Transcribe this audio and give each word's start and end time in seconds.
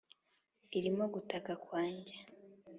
irimo 0.77 1.05
gutaka 1.13 1.51
kwanjye. 1.63 2.15